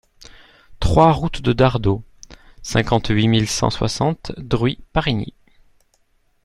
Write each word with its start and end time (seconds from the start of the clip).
trois 0.79 1.11
route 1.11 1.43
de 1.43 1.53
Dardault, 1.53 2.03
cinquante-huit 2.63 3.27
mille 3.27 3.47
cent 3.47 3.69
soixante 3.69 4.31
Druy-Parigny 4.39 5.35